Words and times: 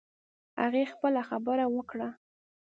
هغې 0.61 0.83
خپله 0.93 1.21
خبره 1.29 1.65
وکړه 1.75 2.09